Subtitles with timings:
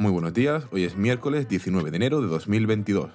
[0.00, 3.10] Muy buenos días, hoy es miércoles 19 de enero de 2022.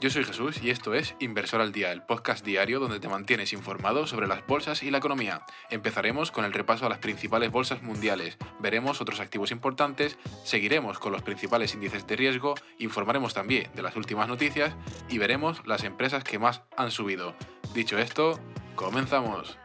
[0.00, 3.52] Yo soy Jesús y esto es Inversor al Día, el podcast diario donde te mantienes
[3.52, 5.44] informado sobre las bolsas y la economía.
[5.68, 11.12] Empezaremos con el repaso a las principales bolsas mundiales, veremos otros activos importantes, seguiremos con
[11.12, 14.74] los principales índices de riesgo, informaremos también de las últimas noticias
[15.10, 17.34] y veremos las empresas que más han subido.
[17.74, 18.40] Dicho esto,
[18.74, 19.58] comenzamos.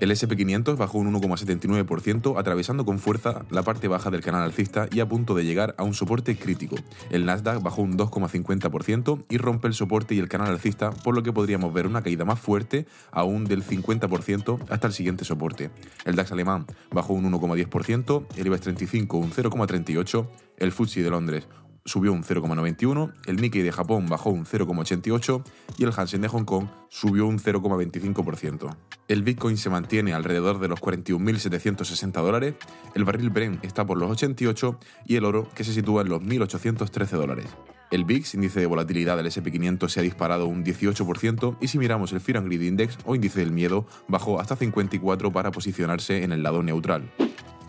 [0.00, 5.00] El SP500 bajó un 1,79%, atravesando con fuerza la parte baja del canal alcista y
[5.00, 6.76] a punto de llegar a un soporte crítico.
[7.10, 11.22] El Nasdaq bajó un 2,50% y rompe el soporte y el canal alcista, por lo
[11.22, 15.70] que podríamos ver una caída más fuerte, aún del 50% hasta el siguiente soporte.
[16.06, 21.46] El DAX alemán bajó un 1,10%, el IBEX 35 un 0,38%, el FTSE de Londres
[21.90, 25.42] subió un 0,91, el Nikkei de Japón bajó un 0,88
[25.76, 28.76] y el Hansen de Hong Kong subió un 0,25%.
[29.08, 32.54] El Bitcoin se mantiene alrededor de los 41.760 dólares,
[32.94, 36.22] el barril Brent está por los 88 y el oro que se sitúa en los
[36.22, 37.46] 1.813 dólares.
[37.90, 42.12] El VIX, índice de volatilidad del SP500, se ha disparado un 18% y si miramos
[42.12, 46.30] el Fear and Greed Index o índice del miedo, bajó hasta 54 para posicionarse en
[46.30, 47.10] el lado neutral.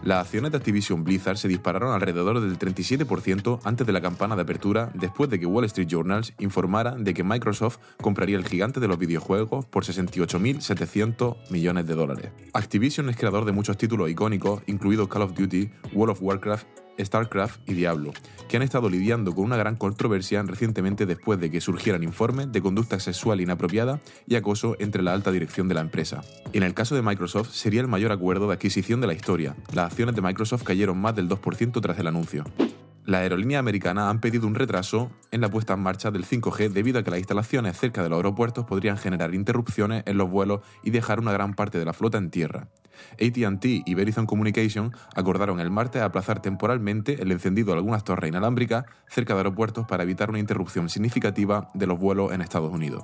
[0.04, 4.42] Las acciones de Activision Blizzard se dispararon alrededor del 37% antes de la campana de
[4.42, 8.88] apertura después de que Wall Street Journals informara de que Microsoft compraría el gigante de
[8.88, 12.32] los videojuegos por 68.700 millones de dólares.
[12.54, 16.66] Activision es creador de muchos títulos icónicos, incluidos Call of Duty, World of Warcraft
[17.00, 18.14] StarCraft y Diablo,
[18.48, 22.62] que han estado lidiando con una gran controversia recientemente después de que surgieran informes de
[22.62, 26.22] conducta sexual inapropiada y acoso entre la alta dirección de la empresa.
[26.54, 29.56] En el caso de Microsoft sería el mayor acuerdo de adquisición de la historia.
[29.74, 32.46] Las acciones de Microsoft cayeron más del 2% tras el anuncio.
[33.06, 37.00] La aerolínea americana han pedido un retraso en la puesta en marcha del 5G debido
[37.00, 40.92] a que las instalaciones cerca de los aeropuertos podrían generar interrupciones en los vuelos y
[40.92, 42.68] dejar una gran parte de la flota en tierra.
[43.14, 48.86] ATT y Verizon Communication acordaron el martes aplazar temporalmente el encendido de algunas torres inalámbricas
[49.08, 53.04] cerca de aeropuertos para evitar una interrupción significativa de los vuelos en Estados Unidos.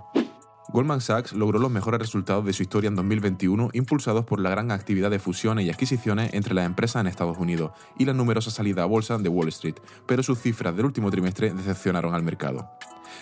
[0.70, 4.72] Goldman Sachs logró los mejores resultados de su historia en 2021 impulsados por la gran
[4.72, 8.84] actividad de fusiones y adquisiciones entre las empresas en Estados Unidos y la numerosa salida
[8.84, 9.76] a bolsa de Wall Street,
[10.06, 12.70] pero sus cifras del último trimestre decepcionaron al mercado.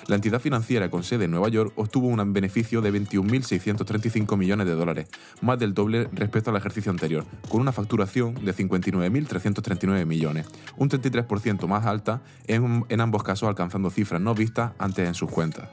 [0.07, 4.73] La entidad financiera con sede en Nueva York obtuvo un beneficio de 21.635 millones de
[4.73, 5.07] dólares,
[5.41, 10.47] más del doble respecto al ejercicio anterior, con una facturación de 59.339 millones,
[10.77, 15.69] un 33% más alta en, ambos casos alcanzando cifras no vistas antes en sus cuentas.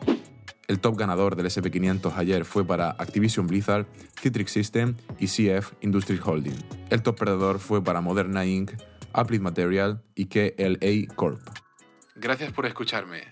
[0.68, 3.86] El top ganador del SP500 ayer fue para Activision Blizzard,
[4.20, 6.56] Citrix System y CF Industries Holding.
[6.88, 8.72] El top perdedor fue para Moderna Inc.,
[9.12, 11.40] Applied Material y KLA Corp.
[12.14, 13.24] Gracias por escucharme.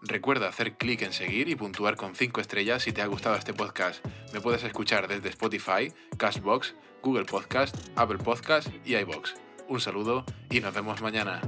[0.00, 3.52] Recuerda hacer clic en seguir y puntuar con 5 estrellas si te ha gustado este
[3.52, 4.04] podcast.
[4.32, 9.34] Me puedes escuchar desde Spotify, Cashbox, Google Podcast, Apple Podcast y iBox.
[9.68, 11.40] Un saludo y nos vemos mañana.